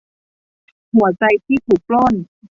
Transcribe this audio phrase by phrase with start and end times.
[0.93, 2.13] หัวใจที่ถูกปล้น